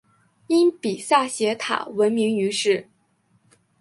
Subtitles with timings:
[0.47, 2.89] 因比萨斜塔闻名于世。